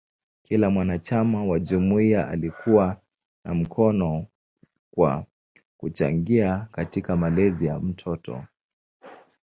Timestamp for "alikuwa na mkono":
2.27-4.25